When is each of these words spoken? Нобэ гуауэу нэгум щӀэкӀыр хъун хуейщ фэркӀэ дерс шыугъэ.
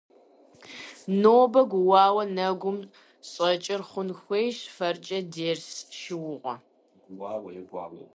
Нобэ 1.21 1.61
гуауэу 1.71 2.27
нэгум 2.35 2.77
щӀэкӀыр 3.29 3.81
хъун 3.89 4.09
хуейщ 4.19 4.57
фэркӀэ 4.75 5.19
дерс 5.33 5.71
шыугъэ. 5.99 6.53